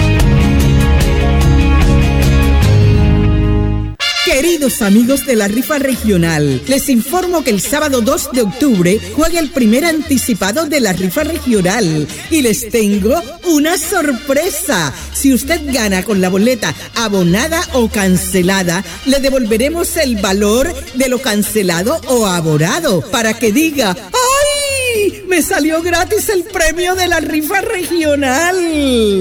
Amigos 4.66 5.28
de 5.28 5.36
la 5.36 5.48
rifa 5.48 5.78
regional, 5.78 6.60
les 6.68 6.90
informo 6.90 7.44
que 7.44 7.52
el 7.52 7.62
sábado 7.62 8.02
2 8.02 8.32
de 8.32 8.42
octubre 8.42 9.00
juega 9.16 9.40
el 9.40 9.52
primer 9.52 9.86
anticipado 9.86 10.66
de 10.66 10.80
la 10.80 10.92
rifa 10.92 11.24
regional 11.24 12.08
y 12.32 12.42
les 12.42 12.70
tengo 12.70 13.22
una 13.44 13.78
sorpresa. 13.78 14.92
Si 15.14 15.36
usted 15.36 15.62
gana 15.72 16.04
con 16.04 16.20
la 16.20 16.30
boleta 16.30 16.74
abonada 16.96 17.62
o 17.74 17.90
cancelada, 17.90 18.84
le 19.06 19.20
devolveremos 19.20 19.98
el 19.98 20.16
valor 20.16 20.74
de 20.96 21.10
lo 21.10 21.22
cancelado 21.22 22.02
o 22.08 22.26
abonado 22.26 23.02
para 23.12 23.36
que 23.36 23.52
diga, 23.52 23.96
¡ay! 23.96 24.25
Me 25.28 25.42
salió 25.42 25.82
gratis 25.82 26.30
el 26.30 26.44
premio 26.44 26.96
de 26.96 27.08
la 27.08 27.20
rifa 27.20 27.62
regional. 27.62 28.56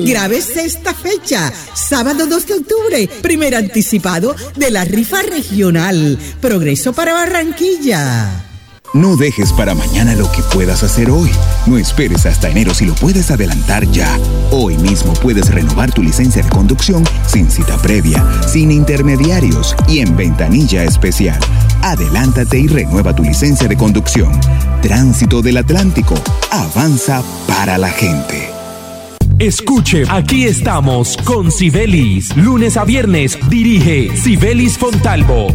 Grábese 0.04 0.64
esta 0.64 0.94
fecha, 0.94 1.52
sábado 1.74 2.26
2 2.26 2.46
de 2.46 2.54
octubre, 2.54 3.08
primer 3.22 3.54
anticipado 3.54 4.36
de 4.56 4.70
la 4.70 4.84
rifa 4.84 5.22
regional. 5.22 6.18
Progreso 6.40 6.92
para 6.92 7.14
Barranquilla. 7.14 8.53
No 8.94 9.16
dejes 9.16 9.52
para 9.52 9.74
mañana 9.74 10.14
lo 10.14 10.30
que 10.30 10.40
puedas 10.52 10.85
hacer 10.85 11.11
hoy. 11.11 11.28
No 11.66 11.76
esperes 11.78 12.26
hasta 12.26 12.48
enero 12.48 12.72
si 12.72 12.87
lo 12.87 12.94
puedes 12.94 13.33
adelantar 13.33 13.90
ya. 13.90 14.09
Hoy 14.52 14.78
mismo 14.78 15.12
puedes 15.14 15.52
renovar 15.52 15.92
tu 15.92 16.00
licencia 16.00 16.44
de 16.44 16.48
conducción 16.48 17.02
sin 17.26 17.50
cita 17.50 17.76
previa, 17.78 18.24
sin 18.46 18.70
intermediarios 18.70 19.74
y 19.88 19.98
en 19.98 20.16
ventanilla 20.16 20.85
especial. 20.85 21.40
Adelántate 21.83 22.61
y 22.61 22.68
renueva 22.68 23.16
tu 23.16 23.24
licencia 23.24 23.66
de 23.66 23.76
conducción. 23.76 24.30
Tránsito 24.80 25.42
del 25.42 25.57
Atlántico. 25.57 26.14
Avanza 26.52 27.20
para 27.48 27.76
la 27.78 27.90
gente. 27.90 28.48
Escuche, 29.40 30.04
aquí 30.09 30.44
estamos 30.44 31.16
con 31.24 31.50
Sibelis. 31.50 32.37
Lunes 32.37 32.76
a 32.76 32.85
viernes 32.85 33.37
dirige 33.50 34.16
Sibelis 34.16 34.78
Fontalvo. 34.78 35.48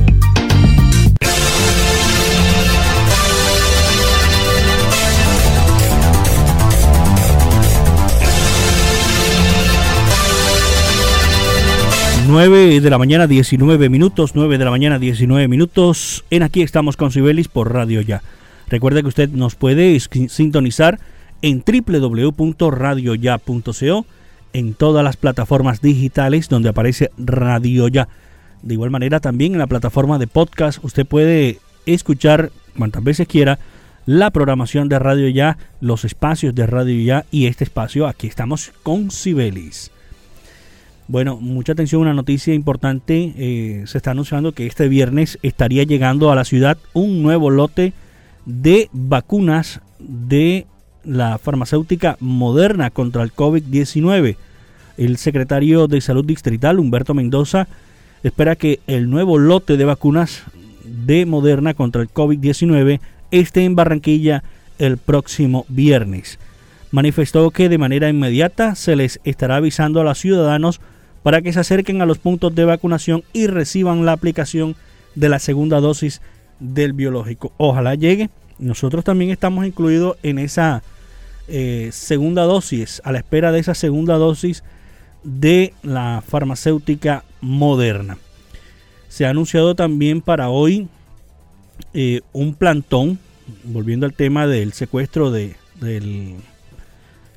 Nueve 12.31 12.79
de 12.79 12.89
la 12.91 12.99
mañana 12.99 13.25
19 13.25 13.89
minutos, 13.89 14.33
9 14.35 14.59
de 14.59 14.65
la 14.65 14.69
mañana 14.69 14.99
19 14.99 15.47
minutos. 15.47 16.23
En 16.29 16.43
aquí 16.43 16.61
estamos 16.61 16.95
con 16.95 17.11
Sibelis 17.11 17.47
por 17.47 17.73
Radio 17.73 18.01
Ya. 18.01 18.21
Recuerde 18.67 19.01
que 19.01 19.07
usted 19.07 19.29
nos 19.29 19.55
puede 19.55 19.99
sintonizar 19.99 20.99
en 21.41 21.63
www.radioya.co 21.65 24.05
en 24.53 24.75
todas 24.75 25.03
las 25.03 25.17
plataformas 25.17 25.81
digitales 25.81 26.49
donde 26.49 26.69
aparece 26.69 27.09
Radio 27.17 27.87
Ya. 27.87 28.07
De 28.61 28.75
igual 28.75 28.91
manera 28.91 29.19
también 29.19 29.53
en 29.53 29.59
la 29.59 29.65
plataforma 29.65 30.19
de 30.19 30.27
podcast 30.27 30.83
usted 30.83 31.07
puede 31.07 31.57
escuchar 31.87 32.51
cuantas 32.77 33.03
veces 33.03 33.27
quiera 33.27 33.57
la 34.05 34.29
programación 34.29 34.87
de 34.87 34.99
Radio 34.99 35.29
Ya, 35.29 35.57
los 35.81 36.05
espacios 36.05 36.53
de 36.53 36.67
Radio 36.67 37.03
Ya 37.03 37.25
y 37.31 37.47
este 37.47 37.63
espacio 37.63 38.05
aquí 38.05 38.27
estamos 38.27 38.71
con 38.83 39.09
Sibelis. 39.09 39.89
Bueno, 41.09 41.37
mucha 41.41 41.71
atención, 41.71 42.03
una 42.03 42.13
noticia 42.13 42.53
importante. 42.53 43.33
eh, 43.35 43.83
se 43.87 43.97
está 43.97 44.11
anunciando 44.11 44.51
que 44.51 44.67
este 44.67 44.87
viernes 44.87 45.39
estaría 45.41 45.81
llegando 45.81 46.31
a 46.31 46.35
la 46.35 46.45
ciudad 46.45 46.77
un 46.93 47.23
nuevo 47.23 47.49
lote 47.49 47.93
de 48.45 48.89
vacunas 48.93 49.81
de 49.97 50.67
la 51.03 51.39
farmacéutica 51.39 52.15
moderna 52.19 52.91
contra 52.91 53.23
el 53.23 53.33
COVID-19. 53.33 54.35
El 54.97 55.17
secretario 55.17 55.87
de 55.87 55.99
Salud 55.99 56.23
Distrital, 56.23 56.77
Humberto 56.77 57.15
Mendoza, 57.15 57.67
espera 58.21 58.55
que 58.55 58.79
el 58.85 59.09
nuevo 59.09 59.39
lote 59.39 59.77
de 59.77 59.85
vacunas 59.85 60.43
de 60.83 61.25
Moderna 61.25 61.73
contra 61.73 62.03
el 62.03 62.09
COVID-19 62.09 62.99
esté 63.31 63.65
en 63.65 63.75
Barranquilla 63.75 64.43
el 64.77 64.97
próximo 64.97 65.65
viernes. 65.69 66.37
Manifestó 66.91 67.49
que 67.49 67.67
de 67.67 67.79
manera 67.79 68.09
inmediata 68.09 68.75
se 68.75 68.95
les 68.95 69.19
estará 69.23 69.55
avisando 69.55 70.01
a 70.01 70.03
los 70.03 70.19
ciudadanos 70.19 70.79
para 71.23 71.41
que 71.41 71.53
se 71.53 71.59
acerquen 71.59 72.01
a 72.01 72.05
los 72.05 72.17
puntos 72.17 72.53
de 72.55 72.65
vacunación 72.65 73.23
y 73.33 73.47
reciban 73.47 74.05
la 74.05 74.13
aplicación 74.13 74.75
de 75.15 75.29
la 75.29 75.39
segunda 75.39 75.79
dosis 75.79 76.21
del 76.59 76.93
biológico. 76.93 77.51
Ojalá 77.57 77.95
llegue. 77.95 78.29
Nosotros 78.57 79.03
también 79.03 79.31
estamos 79.31 79.65
incluidos 79.65 80.17
en 80.23 80.39
esa 80.39 80.83
eh, 81.47 81.89
segunda 81.91 82.43
dosis, 82.43 83.01
a 83.03 83.11
la 83.11 83.19
espera 83.19 83.51
de 83.51 83.59
esa 83.59 83.73
segunda 83.73 84.17
dosis 84.17 84.63
de 85.23 85.73
la 85.81 86.23
farmacéutica 86.25 87.23
moderna. 87.41 88.17
Se 89.07 89.25
ha 89.25 89.31
anunciado 89.31 89.75
también 89.75 90.21
para 90.21 90.49
hoy 90.49 90.87
eh, 91.93 92.21
un 92.33 92.53
plantón, 92.53 93.19
volviendo 93.63 94.05
al 94.05 94.13
tema 94.13 94.45
del 94.45 94.73
secuestro 94.73 95.31
de, 95.31 95.55
del 95.79 96.35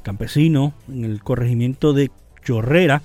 campesino 0.03 0.75
en 0.89 1.05
el 1.05 1.23
corregimiento 1.23 1.93
de 1.93 2.11
Chorrera. 2.45 3.03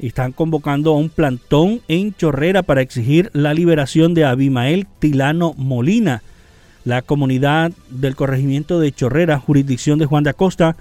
Están 0.00 0.32
convocando 0.32 0.92
a 0.92 0.96
un 0.96 1.10
plantón 1.10 1.82
en 1.86 2.14
Chorrera 2.14 2.62
para 2.62 2.80
exigir 2.80 3.30
la 3.34 3.52
liberación 3.52 4.14
de 4.14 4.24
Abimael 4.24 4.86
Tilano 4.98 5.52
Molina. 5.58 6.22
La 6.84 7.02
comunidad 7.02 7.72
del 7.90 8.16
corregimiento 8.16 8.80
de 8.80 8.92
Chorrera, 8.92 9.38
jurisdicción 9.38 9.98
de 9.98 10.06
Juan 10.06 10.24
de 10.24 10.30
Acosta, 10.30 10.76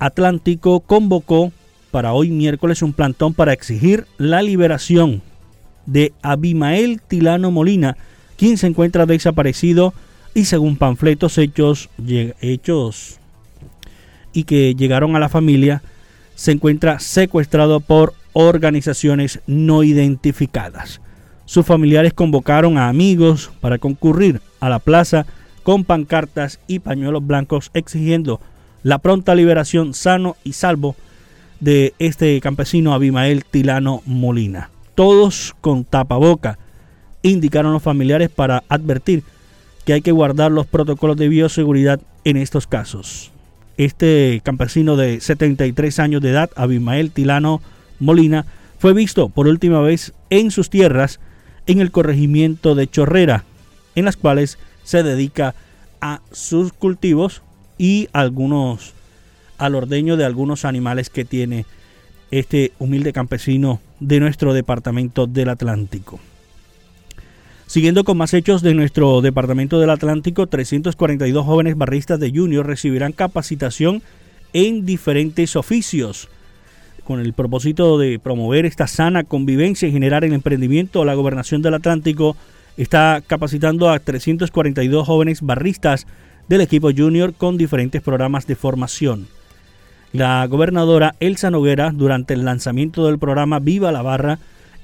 Atlántico, 0.00 0.80
convocó 0.80 1.52
para 1.92 2.12
hoy 2.12 2.30
miércoles 2.30 2.82
un 2.82 2.92
plantón 2.92 3.32
para 3.32 3.52
exigir 3.52 4.06
la 4.18 4.42
liberación 4.42 5.22
de 5.86 6.12
Abimael 6.20 7.00
Tilano 7.00 7.52
Molina, 7.52 7.96
quien 8.36 8.58
se 8.58 8.66
encuentra 8.66 9.06
desaparecido 9.06 9.94
y 10.34 10.46
según 10.46 10.76
panfletos 10.76 11.38
hechos, 11.38 11.90
hechos 12.40 13.20
y 14.32 14.42
que 14.44 14.74
llegaron 14.74 15.14
a 15.14 15.20
la 15.20 15.28
familia, 15.28 15.82
se 16.36 16.52
encuentra 16.52 17.00
secuestrado 17.00 17.80
por 17.80 18.14
organizaciones 18.34 19.40
no 19.48 19.82
identificadas. 19.82 21.00
Sus 21.46 21.66
familiares 21.66 22.12
convocaron 22.12 22.78
a 22.78 22.88
amigos 22.88 23.50
para 23.60 23.78
concurrir 23.78 24.40
a 24.60 24.68
la 24.68 24.78
plaza 24.78 25.26
con 25.64 25.84
pancartas 25.84 26.60
y 26.68 26.78
pañuelos 26.78 27.26
blancos 27.26 27.70
exigiendo 27.74 28.40
la 28.82 28.98
pronta 28.98 29.34
liberación 29.34 29.94
sano 29.94 30.36
y 30.44 30.52
salvo 30.52 30.94
de 31.58 31.94
este 31.98 32.40
campesino 32.40 32.94
Abimael 32.94 33.44
Tilano 33.44 34.02
Molina. 34.04 34.70
Todos 34.94 35.56
con 35.60 35.84
tapaboca, 35.84 36.58
indicaron 37.22 37.72
los 37.72 37.82
familiares 37.82 38.28
para 38.28 38.62
advertir 38.68 39.24
que 39.84 39.94
hay 39.94 40.02
que 40.02 40.12
guardar 40.12 40.52
los 40.52 40.66
protocolos 40.66 41.16
de 41.16 41.28
bioseguridad 41.28 42.00
en 42.24 42.36
estos 42.36 42.66
casos. 42.66 43.32
Este 43.76 44.40
campesino 44.42 44.96
de 44.96 45.20
73 45.20 45.98
años 45.98 46.22
de 46.22 46.30
edad, 46.30 46.50
Abimael 46.56 47.10
Tilano 47.10 47.60
Molina, 48.00 48.46
fue 48.78 48.94
visto 48.94 49.28
por 49.28 49.48
última 49.48 49.80
vez 49.80 50.12
en 50.30 50.50
sus 50.50 50.70
tierras 50.70 51.20
en 51.66 51.80
el 51.80 51.90
corregimiento 51.90 52.74
de 52.74 52.88
Chorrera, 52.88 53.44
en 53.94 54.04
las 54.04 54.16
cuales 54.16 54.58
se 54.84 55.02
dedica 55.02 55.54
a 56.00 56.20
sus 56.32 56.72
cultivos 56.72 57.42
y 57.78 58.08
algunos 58.12 58.94
al 59.58 59.74
ordeño 59.74 60.16
de 60.16 60.24
algunos 60.24 60.64
animales 60.64 61.10
que 61.10 61.24
tiene 61.24 61.66
este 62.30 62.72
humilde 62.78 63.12
campesino 63.12 63.80
de 64.00 64.20
nuestro 64.20 64.52
departamento 64.52 65.26
del 65.26 65.48
Atlántico. 65.48 66.20
Siguiendo 67.66 68.04
con 68.04 68.16
más 68.16 68.32
hechos 68.32 68.62
de 68.62 68.74
nuestro 68.74 69.20
departamento 69.20 69.80
del 69.80 69.90
Atlántico, 69.90 70.46
342 70.46 71.44
jóvenes 71.44 71.76
barristas 71.76 72.20
de 72.20 72.30
Junior 72.30 72.64
recibirán 72.64 73.12
capacitación 73.12 74.02
en 74.52 74.86
diferentes 74.86 75.56
oficios. 75.56 76.28
Con 77.02 77.18
el 77.18 77.32
propósito 77.32 77.98
de 77.98 78.20
promover 78.20 78.66
esta 78.66 78.86
sana 78.86 79.24
convivencia 79.24 79.88
y 79.88 79.92
generar 79.92 80.24
el 80.24 80.32
emprendimiento, 80.32 81.04
la 81.04 81.14
gobernación 81.14 81.60
del 81.60 81.74
Atlántico 81.74 82.36
está 82.76 83.20
capacitando 83.26 83.90
a 83.90 83.98
342 83.98 85.04
jóvenes 85.04 85.42
barristas 85.42 86.06
del 86.48 86.60
equipo 86.60 86.90
Junior 86.96 87.34
con 87.34 87.58
diferentes 87.58 88.00
programas 88.00 88.46
de 88.46 88.54
formación. 88.54 89.26
La 90.12 90.46
gobernadora 90.46 91.16
Elsa 91.18 91.50
Noguera, 91.50 91.90
durante 91.92 92.34
el 92.34 92.44
lanzamiento 92.44 93.06
del 93.06 93.18
programa 93.18 93.58
Viva 93.58 93.90
la 93.90 94.02
Barra, 94.02 94.38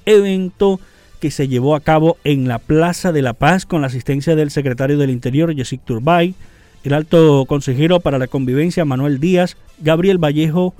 evento 0.04 0.80
que 1.22 1.30
se 1.30 1.46
llevó 1.46 1.76
a 1.76 1.80
cabo 1.80 2.16
en 2.24 2.48
la 2.48 2.58
Plaza 2.58 3.12
de 3.12 3.22
la 3.22 3.32
Paz 3.32 3.64
con 3.64 3.82
la 3.82 3.86
asistencia 3.86 4.34
del 4.34 4.50
secretario 4.50 4.98
del 4.98 5.10
Interior, 5.10 5.54
Jessic 5.54 5.80
Turbay, 5.84 6.34
el 6.82 6.92
alto 6.92 7.44
consejero 7.46 8.00
para 8.00 8.18
la 8.18 8.26
convivencia, 8.26 8.84
Manuel 8.84 9.20
Díaz, 9.20 9.56
Gabriel 9.78 10.18
Vallejo, 10.18 10.74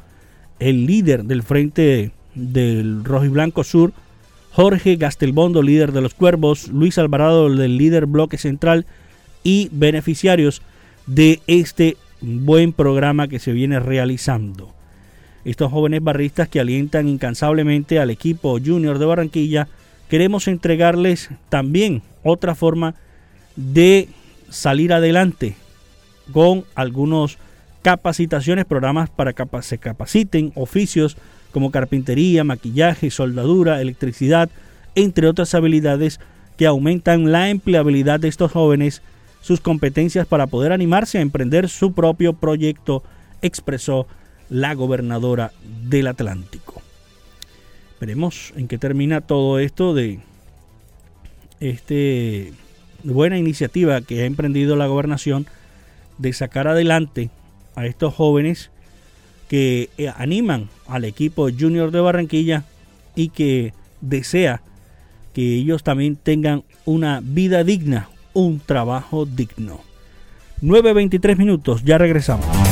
el 0.59 0.85
líder 0.85 1.27
del 1.27 1.45
Frente 1.45 2.11
del 2.35 3.05
Rojo 3.05 3.25
y 3.25 3.29
Blanco 3.29 3.63
Sur, 3.63 3.93
Jorge 4.51 4.97
Gastelbondo, 4.97 5.63
líder 5.63 5.93
de 5.93 6.01
los 6.01 6.13
Cuervos, 6.13 6.67
Luis 6.67 6.99
Alvarado, 6.99 7.49
del 7.49 7.79
líder 7.79 8.07
Bloque 8.07 8.37
Central 8.37 8.85
y 9.45 9.69
beneficiarios 9.71 10.61
de 11.07 11.41
este 11.47 11.97
buen 12.21 12.73
programa 12.73 13.29
que 13.29 13.39
se 13.39 13.53
viene 13.53 13.79
realizando. 13.79 14.75
Estos 15.45 15.71
jóvenes 15.71 16.03
barristas 16.03 16.49
que 16.49 16.59
alientan 16.59 17.07
incansablemente 17.07 18.01
al 18.01 18.11
equipo 18.11 18.59
junior 18.59 18.99
de 18.99 19.07
Barranquilla 19.07 19.69
queremos 20.13 20.47
entregarles 20.47 21.31
también 21.49 22.03
otra 22.23 22.55
forma 22.55 22.95
de 23.57 24.11
salir 24.51 24.93
adelante 24.93 25.57
con 26.33 26.67
algunos 26.75 27.39
capacitaciones, 27.81 28.67
programas 28.67 29.09
para 29.09 29.33
que 29.33 29.43
se 29.63 29.79
capaciten 29.79 30.53
oficios 30.55 31.17
como 31.51 31.71
carpintería, 31.71 32.45
maquillaje, 32.45 33.11
soldadura, 33.11 33.81
electricidad, 33.81 34.51
entre 34.97 35.29
otras 35.29 35.55
habilidades 35.55 36.21
que 36.59 36.67
aumentan 36.67 37.33
la 37.33 37.49
empleabilidad 37.49 38.21
de 38.21 38.29
estos 38.29 38.53
jóvenes, 38.53 39.01
sus 39.41 39.63
competencias 39.63 40.27
para 40.27 40.47
poder 40.47 40.73
animarse 40.73 41.17
a 41.17 41.23
emprender 41.23 41.71
su 41.71 41.95
propio 41.95 42.35
proyecto, 42.35 43.03
expresó 43.41 44.07
la 44.51 44.75
gobernadora 44.75 45.53
del 45.89 46.07
Atlántico. 46.07 46.82
Veremos 48.03 48.53
en 48.57 48.67
qué 48.67 48.79
termina 48.79 49.21
todo 49.21 49.61
esto 49.61 49.95
de 49.95 50.19
este 51.61 52.53
buena 53.05 53.39
iniciativa 53.39 54.01
que 54.01 54.23
ha 54.23 54.25
emprendido 54.25 54.75
la 54.75 54.89
gobernación 54.89 55.47
de 56.19 56.33
sacar 56.33 56.67
adelante 56.67 57.31
a 57.77 57.87
estos 57.87 58.13
jóvenes 58.13 58.73
que 59.49 59.89
eh, 59.99 60.11
animan 60.17 60.69
al 60.89 61.05
equipo 61.05 61.49
junior 61.57 61.93
de 61.93 62.01
Barranquilla 62.01 62.65
y 63.15 63.29
que 63.29 63.73
desea 64.01 64.63
que 65.33 65.55
ellos 65.55 65.85
también 65.85 66.17
tengan 66.17 66.65
una 66.85 67.21
vida 67.23 67.63
digna, 67.63 68.09
un 68.33 68.59
trabajo 68.59 69.27
digno. 69.27 69.81
9.23 70.61 71.37
minutos, 71.37 71.85
ya 71.85 71.99
regresamos. 71.99 72.72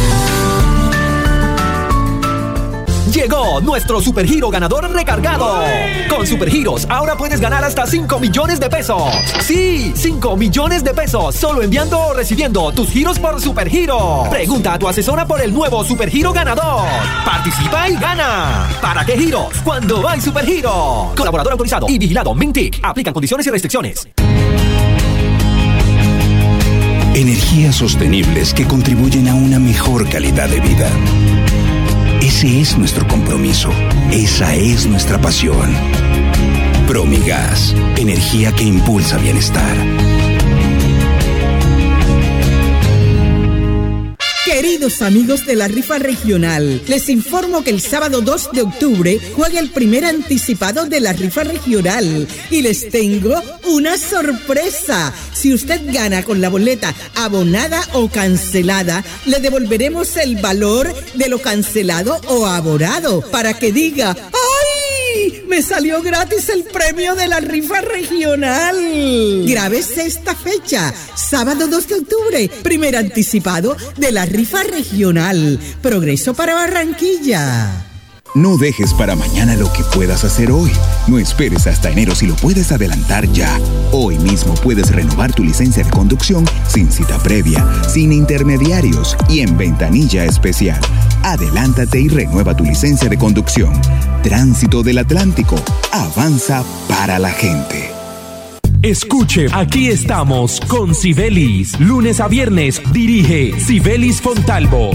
Llegó 3.11 3.59
nuestro 3.59 3.99
supergiro 3.99 4.49
ganador 4.49 4.89
recargado. 4.89 5.61
Con 6.09 6.25
supergiros 6.25 6.87
ahora 6.89 7.17
puedes 7.17 7.41
ganar 7.41 7.61
hasta 7.61 7.85
5 7.85 8.19
millones 8.19 8.59
de 8.59 8.69
pesos. 8.69 9.03
Sí, 9.41 9.91
5 9.93 10.37
millones 10.37 10.81
de 10.81 10.93
pesos 10.93 11.35
solo 11.35 11.61
enviando 11.61 11.99
o 11.99 12.13
recibiendo 12.13 12.71
tus 12.71 12.89
giros 12.89 13.19
por 13.19 13.41
supergiro. 13.41 14.23
Pregunta 14.29 14.75
a 14.75 14.79
tu 14.79 14.87
asesora 14.87 15.25
por 15.25 15.41
el 15.41 15.53
nuevo 15.53 15.83
supergiro 15.83 16.31
ganador. 16.31 16.87
Participa 17.25 17.89
y 17.89 17.95
gana. 17.97 18.69
¿Para 18.81 19.05
qué 19.05 19.17
giros? 19.17 19.57
Cuando 19.63 20.07
hay 20.07 20.21
supergiro. 20.21 21.11
Colaborador 21.17 21.51
autorizado 21.51 21.87
y 21.89 21.97
vigilado 21.97 22.33
Mintic. 22.33 22.79
Aplican 22.81 23.13
condiciones 23.13 23.45
y 23.45 23.49
restricciones. 23.49 24.07
Energías 27.13 27.75
sostenibles 27.75 28.53
que 28.53 28.65
contribuyen 28.65 29.27
a 29.27 29.35
una 29.35 29.59
mejor 29.59 30.09
calidad 30.09 30.47
de 30.47 30.61
vida. 30.61 30.89
Ese 32.21 32.61
es 32.61 32.77
nuestro 32.77 33.07
compromiso. 33.07 33.71
Esa 34.11 34.53
es 34.55 34.85
nuestra 34.85 35.19
pasión. 35.19 35.71
Promigas, 36.87 37.75
energía 37.97 38.51
que 38.51 38.63
impulsa 38.63 39.17
bienestar. 39.17 40.10
Queridos 44.61 45.01
amigos 45.01 45.47
de 45.47 45.55
la 45.55 45.67
rifa 45.67 45.97
regional, 45.97 46.83
les 46.87 47.09
informo 47.09 47.63
que 47.63 47.71
el 47.71 47.81
sábado 47.81 48.21
2 48.21 48.51
de 48.51 48.61
octubre 48.61 49.19
juega 49.35 49.59
el 49.59 49.71
primer 49.71 50.05
anticipado 50.05 50.85
de 50.85 50.99
la 50.99 51.13
rifa 51.13 51.43
regional 51.43 52.27
y 52.51 52.61
les 52.61 52.91
tengo 52.91 53.41
una 53.67 53.97
sorpresa. 53.97 55.15
Si 55.33 55.51
usted 55.51 55.81
gana 55.91 56.21
con 56.21 56.41
la 56.41 56.49
boleta 56.49 56.93
abonada 57.15 57.81
o 57.93 58.07
cancelada, 58.07 59.03
le 59.25 59.39
devolveremos 59.39 60.15
el 60.17 60.35
valor 60.35 60.93
de 61.15 61.27
lo 61.27 61.39
cancelado 61.39 62.21
o 62.27 62.45
abonado 62.45 63.21
para 63.31 63.55
que 63.55 63.71
diga, 63.71 64.15
¡ay! 65.11 65.43
Me 65.47 65.61
salió 65.61 66.01
gratis 66.01 66.49
el 66.49 66.63
premio 66.63 67.15
de 67.15 67.27
la 67.27 67.39
rifa 67.39 67.81
regional. 67.81 68.75
Grábese 69.45 70.05
esta 70.05 70.35
fecha, 70.35 70.93
sábado 71.15 71.67
2 71.67 71.87
de 71.87 71.95
octubre, 71.95 72.51
primer 72.63 72.95
anticipado 72.95 73.75
de 73.97 74.11
la 74.11 74.25
rifa 74.25 74.63
regional. 74.63 75.59
Progreso 75.81 76.33
para 76.33 76.55
Barranquilla. 76.55 77.87
No 78.33 78.57
dejes 78.57 78.93
para 78.93 79.17
mañana 79.17 79.57
lo 79.57 79.71
que 79.73 79.83
puedas 79.93 80.23
hacer 80.23 80.51
hoy. 80.51 80.71
No 81.07 81.19
esperes 81.19 81.67
hasta 81.67 81.89
enero 81.89 82.15
si 82.15 82.27
lo 82.27 82.35
puedes 82.37 82.71
adelantar 82.71 83.29
ya. 83.33 83.59
Hoy 83.91 84.17
mismo 84.19 84.53
puedes 84.53 84.89
renovar 84.89 85.33
tu 85.33 85.43
licencia 85.43 85.83
de 85.83 85.89
conducción 85.89 86.45
sin 86.69 86.89
cita 86.89 87.17
previa, 87.19 87.65
sin 87.89 88.13
intermediarios 88.13 89.17
y 89.27 89.41
en 89.41 89.57
ventanilla 89.57 90.23
especial. 90.23 90.79
Adelántate 91.23 91.99
y 91.99 92.07
renueva 92.07 92.55
tu 92.55 92.63
licencia 92.63 93.09
de 93.09 93.17
conducción. 93.17 93.73
Tránsito 94.23 94.83
del 94.83 94.97
Atlántico. 94.97 95.55
Avanza 95.91 96.63
para 96.87 97.19
la 97.19 97.31
gente. 97.31 97.91
Escuche, 98.81 99.45
aquí 99.53 99.89
estamos 99.89 100.59
con 100.61 100.95
Sibelis. 100.95 101.79
Lunes 101.79 102.19
a 102.19 102.27
viernes 102.27 102.81
dirige 102.91 103.59
Sibelis 103.59 104.19
Fontalvo. 104.19 104.91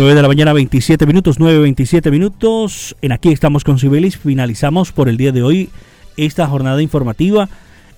Nueve 0.00 0.14
de 0.14 0.22
la 0.22 0.28
mañana, 0.28 0.54
27 0.54 1.04
minutos, 1.04 1.38
9, 1.38 1.58
27 1.58 2.10
minutos. 2.10 2.96
En 3.02 3.12
aquí 3.12 3.28
estamos 3.32 3.64
con 3.64 3.78
Sibelis. 3.78 4.16
Finalizamos 4.16 4.92
por 4.92 5.10
el 5.10 5.18
día 5.18 5.30
de 5.30 5.42
hoy 5.42 5.68
esta 6.16 6.46
jornada 6.46 6.80
informativa 6.80 7.50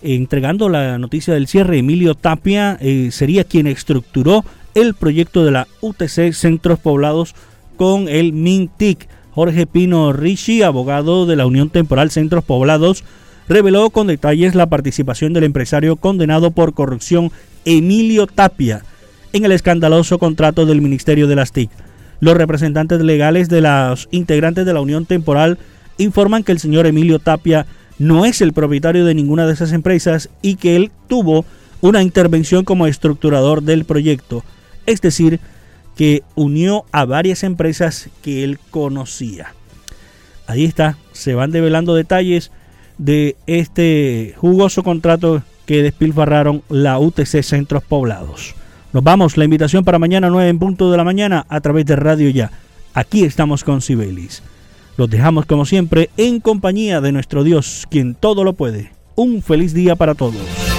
entregando 0.03 0.69
la 0.69 0.99
noticia 0.99 1.33
del 1.33 1.47
cierre. 1.47 1.79
Emilio 1.79 2.17
Tapia 2.17 2.77
eh, 2.81 3.11
sería 3.13 3.45
quien 3.45 3.69
estructuró 3.69 4.45
el 4.75 4.95
proyecto 4.95 5.45
de 5.45 5.53
la 5.53 5.69
UTC 5.81 6.33
Centros 6.33 6.81
Poblados 6.81 7.37
con 7.77 8.09
el 8.09 8.33
MINTIC. 8.33 9.07
Jorge 9.31 9.69
Pino 9.69 10.13
Rishi, 10.13 10.63
abogado 10.63 11.25
de 11.25 11.37
la 11.37 11.47
Unión 11.47 11.71
Temporal 11.71 12.11
Centros 12.11 12.43
Poblados, 12.43 13.05
reveló 13.47 13.91
con 13.91 14.09
detalles 14.09 14.57
la 14.57 14.67
participación 14.67 15.35
del 15.35 15.45
empresario 15.45 15.95
condenado 15.95 16.51
por 16.51 16.75
corrupción 16.75 17.31
Emilio 17.65 18.27
Tapia 18.27 18.83
en 19.33 19.45
el 19.45 19.53
escandaloso 19.53 20.19
contrato 20.19 20.67
del 20.67 20.83
Ministerio 20.83 21.29
de 21.29 21.37
las 21.37 21.53
TIC. 21.53 21.71
Los 22.23 22.37
representantes 22.37 23.01
legales 23.01 23.49
de 23.49 23.61
los 23.61 24.09
integrantes 24.13 24.65
de 24.65 24.73
la 24.73 24.81
Unión 24.81 25.07
Temporal 25.07 25.59
informan 25.99 26.45
que 26.45 26.53
el 26.53 26.61
señor 26.61 26.87
Emilio 26.87 27.19
Tapia 27.19 27.67
no 27.99 28.25
es 28.25 28.41
el 28.41 28.53
propietario 28.53 29.05
de 29.05 29.17
ninguna 29.17 29.45
de 29.45 29.55
esas 29.55 29.73
empresas 29.73 30.31
y 30.41 30.55
que 30.55 30.77
él 30.77 30.93
tuvo 31.09 31.45
una 31.81 32.01
intervención 32.01 32.65
como 32.65 32.87
estructurador 32.87 33.65
del 33.65 33.85
proyecto, 33.85 34.45
es 34.87 35.01
decir, 35.01 35.41
que 35.97 36.23
unió 36.37 36.85
a 36.93 37.07
varias 37.07 37.43
empresas 37.43 38.09
que 38.23 38.45
él 38.45 38.61
conocía. 38.71 39.53
Ahí 40.47 40.65
está, 40.65 40.99
se 41.11 41.35
van 41.35 41.51
develando 41.51 41.93
detalles 41.93 42.53
de 42.99 43.35
este 43.49 44.37
jugoso 44.37 44.85
contrato 44.85 45.43
que 45.67 45.83
despilfarraron 45.83 46.63
la 46.69 47.01
UTC 47.01 47.43
Centros 47.43 47.83
Poblados. 47.83 48.55
Nos 48.93 49.03
vamos, 49.03 49.39
la 49.39 49.45
invitación 49.45 49.85
para 49.85 49.99
mañana 49.99 50.29
9 50.29 50.51
en 50.51 50.59
punto 50.59 50.91
de 50.91 50.99
la 50.99 51.05
mañana 51.05 51.47
a 51.49 51.63
través 51.63 51.87
de 51.87 51.97
Radio 51.97 52.29
Ya. 52.29 52.51
Aquí 52.93 53.25
estamos 53.25 53.65
con 53.65 53.81
Sibelis. 53.81 54.43
Los 54.99 55.09
dejamos 55.09 55.47
como 55.47 55.65
siempre 55.65 56.11
en 56.19 56.41
compañía 56.41 57.01
de 57.01 57.11
nuestro 57.11 57.43
Dios, 57.43 57.87
quien 57.89 58.15
todo 58.15 58.45
lo 58.45 58.53
puede. 58.53 58.93
Un 59.15 59.41
feliz 59.41 59.73
día 59.73 59.97
para 59.97 60.15
todos. 60.15 60.72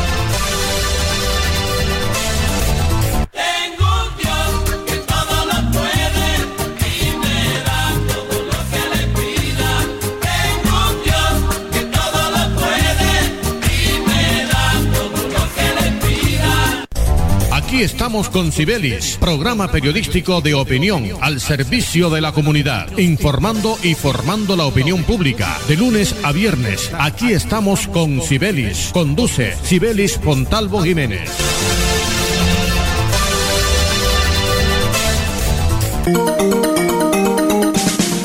Estamos 17.83 18.29
con 18.29 18.53
Sibelis, 18.53 19.17
programa 19.19 19.69
periodístico 19.69 20.39
de 20.39 20.53
opinión 20.53 21.03
al 21.19 21.41
servicio 21.41 22.09
de 22.09 22.21
la 22.21 22.31
comunidad, 22.31 22.97
informando 22.97 23.77
y 23.83 23.93
formando 23.93 24.55
la 24.55 24.65
opinión 24.65 25.03
pública. 25.03 25.57
De 25.67 25.75
lunes 25.75 26.15
a 26.23 26.31
viernes, 26.31 26.89
aquí 26.97 27.33
estamos 27.33 27.89
con 27.89 28.21
Sibelis. 28.21 28.91
Conduce 28.93 29.57
Sibelis 29.63 30.17
Fontalvo 30.17 30.81
Jiménez. 30.81 31.29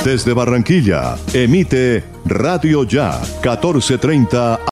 Desde 0.05 0.33
Barranquilla, 0.33 1.17
emite 1.35 2.05
Radio 2.25 2.85
Ya 2.85 3.21
1430 3.43 4.61